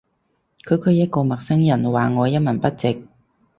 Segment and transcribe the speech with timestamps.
[0.67, 3.03] 區區一個陌生人話我一文不值